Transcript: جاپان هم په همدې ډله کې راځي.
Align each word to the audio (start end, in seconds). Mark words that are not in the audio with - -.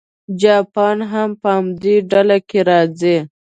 جاپان 0.41 0.97
هم 1.11 1.29
په 1.41 1.49
همدې 1.55 1.95
ډله 2.11 2.37
کې 2.49 2.59
راځي. 2.69 3.17